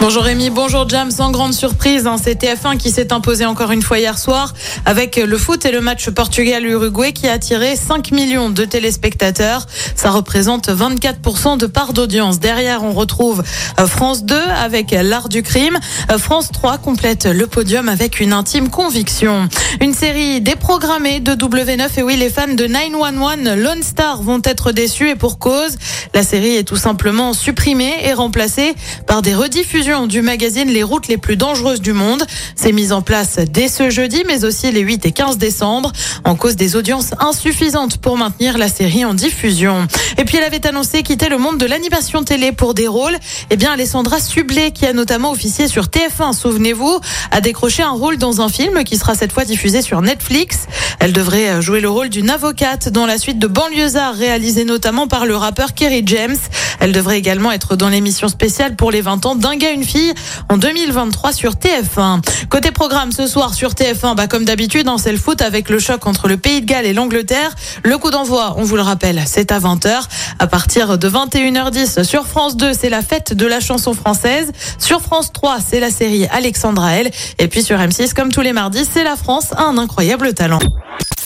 [0.00, 1.10] Bonjour Rémi, bonjour Jam.
[1.10, 4.54] Sans grande surprise, hein, c'est TF1 qui s'est imposé encore une fois hier soir
[4.86, 9.66] avec le foot et le match Portugal-Uruguay qui a attiré 5 millions de téléspectateurs.
[9.94, 12.40] Ça représente 24% de part d'audience.
[12.40, 13.42] Derrière, on retrouve
[13.78, 15.78] euh, France 2 avec l'art du crime.
[16.10, 19.50] Euh, France 3 complète le podium avec une intime conviction.
[19.82, 24.72] Une série déprogrammée de W9 et oui, les fans de 911 Lone Star vont être
[24.72, 25.76] déçus et pour cause.
[26.14, 28.74] La série est tout simplement supprimée et remplacée
[29.06, 32.24] par des rediffusions du magazine Les routes les plus dangereuses du monde.
[32.54, 35.90] C'est mis en place dès ce jeudi, mais aussi les 8 et 15 décembre,
[36.22, 39.88] en cause des audiences insuffisantes pour maintenir la série en diffusion.
[40.16, 43.16] Et puis elle avait annoncé quitter le monde de l'animation télé pour des rôles.
[43.50, 47.00] Eh bien, Alessandra Sublet, qui a notamment officié sur TF1, souvenez-vous,
[47.32, 50.66] a décroché un rôle dans un film qui sera cette fois diffusé sur Netflix.
[51.00, 55.26] Elle devrait jouer le rôle d'une avocate dans la suite de Banlieusard, réalisée notamment par
[55.26, 56.36] le rappeur Kerry James.
[56.78, 60.12] Elle devrait également être dans l'émission spéciale pour les 20 ans d'un gars, fille
[60.48, 62.20] en 2023 sur TF1.
[62.48, 65.78] Côté programme ce soir sur TF1, bah comme d'habitude, hein, c'est le foot avec le
[65.78, 67.54] choc entre le Pays de Galles et l'Angleterre.
[67.84, 70.02] Le coup d'envoi, on vous le rappelle, c'est à 20h.
[70.38, 74.52] À partir de 21h10 sur France 2, c'est la fête de la chanson française.
[74.78, 77.10] Sur France 3, c'est la série Alexandra L.
[77.38, 80.60] Et puis sur M6, comme tous les mardis, c'est la France un incroyable talent.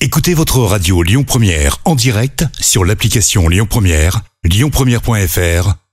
[0.00, 5.83] Écoutez votre radio Lyon Première en direct sur l'application Lyon Première, lyonpremière.fr